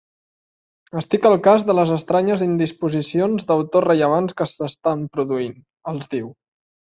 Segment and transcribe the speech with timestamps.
[1.01, 5.55] Estic al cas de les estranyes indisposicions d'autors rellevants que s'estan produint
[5.93, 6.35] —els diu—.